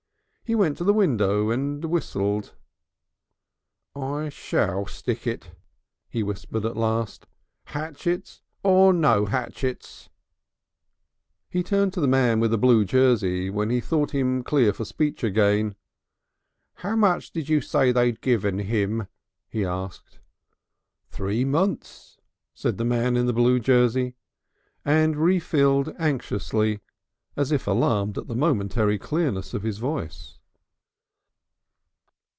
He 0.43 0.55
went 0.55 0.77
to 0.79 0.83
the 0.83 0.91
window 0.91 1.49
and 1.49 1.85
whistled. 1.85 2.55
"I 3.95 4.27
shall 4.27 4.85
stick 4.85 5.25
it," 5.25 5.51
he 6.09 6.23
whispered 6.23 6.65
at 6.65 6.75
last. 6.75 7.25
"'Atchets 7.67 8.41
or 8.61 8.91
no 8.91 9.27
'atchets." 9.27 10.09
He 11.49 11.63
turned 11.63 11.93
to 11.93 12.01
the 12.01 12.05
man 12.09 12.41
with 12.41 12.51
the 12.51 12.57
blue 12.57 12.83
jersey 12.83 13.49
when 13.49 13.69
he 13.69 13.79
thought 13.79 14.11
him 14.11 14.43
clear 14.43 14.73
for 14.73 14.83
speech 14.83 15.23
again. 15.23 15.75
"How 16.73 16.97
much 16.97 17.31
did 17.31 17.47
you 17.47 17.61
say 17.61 17.93
they'd 17.93 18.19
given 18.19 18.59
him?" 18.59 19.07
he 19.47 19.63
asked. 19.63 20.19
"Three 21.07 21.45
munce," 21.45 22.17
said 22.53 22.77
the 22.77 22.83
man 22.83 23.15
in 23.15 23.25
the 23.25 23.31
blue 23.31 23.61
jersey, 23.61 24.15
and 24.83 25.15
refilled 25.15 25.95
anxiously, 25.97 26.81
as 27.37 27.53
if 27.53 27.67
alarmed 27.67 28.17
at 28.17 28.27
the 28.27 28.35
momentary 28.35 28.99
clearness 28.99 29.53
of 29.53 29.63
his 29.63 29.77
voice. 29.77 30.37